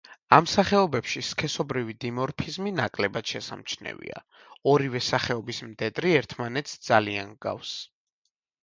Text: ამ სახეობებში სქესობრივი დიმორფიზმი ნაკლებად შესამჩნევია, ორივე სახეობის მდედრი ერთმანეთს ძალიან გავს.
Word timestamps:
ამ 0.35 0.45
სახეობებში 0.51 1.21
სქესობრივი 1.27 1.95
დიმორფიზმი 2.05 2.73
ნაკლებად 2.79 3.33
შესამჩნევია, 3.35 4.25
ორივე 4.73 5.03
სახეობის 5.13 5.63
მდედრი 5.71 6.19
ერთმანეთს 6.23 6.85
ძალიან 6.91 7.39
გავს. 7.49 7.79